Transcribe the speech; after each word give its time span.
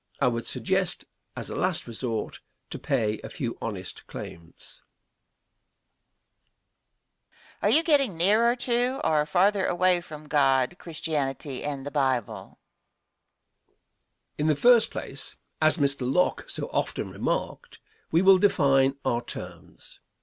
I 0.19 0.29
would 0.29 0.47
suggest, 0.47 1.05
as 1.35 1.51
a 1.51 1.55
last 1.55 1.85
resort, 1.85 2.39
to 2.71 2.79
pay 2.79 3.21
a 3.21 3.29
few 3.29 3.55
honest 3.61 4.07
claims. 4.07 4.81
Question. 7.59 7.61
Are 7.61 7.69
you 7.69 7.83
getting 7.83 8.17
nearer 8.17 8.55
to 8.55 8.99
or 9.07 9.27
farther 9.27 9.67
away 9.67 10.01
from 10.01 10.27
God, 10.27 10.77
Christianity 10.79 11.63
and 11.63 11.85
the 11.85 11.91
Bible? 11.91 12.57
Answer. 14.33 14.35
In 14.39 14.47
the 14.47 14.55
first 14.55 14.89
place, 14.89 15.35
as 15.61 15.77
Mr. 15.77 16.11
Locke 16.11 16.49
so 16.49 16.67
often 16.73 17.11
remarked, 17.11 17.77
we 18.09 18.23
will 18.23 18.39
define 18.39 18.95
our 19.05 19.21
terms. 19.23 19.99